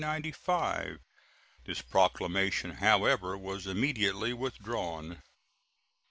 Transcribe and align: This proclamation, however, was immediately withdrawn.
This 1.65 1.83
proclamation, 1.87 2.71
however, 2.71 3.37
was 3.37 3.67
immediately 3.67 4.33
withdrawn. 4.33 5.21